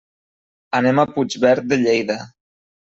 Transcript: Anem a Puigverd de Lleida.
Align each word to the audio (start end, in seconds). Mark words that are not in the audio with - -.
Anem 0.79 1.03
a 1.03 1.07
Puigverd 1.13 1.71
de 1.73 1.81
Lleida. 1.85 2.21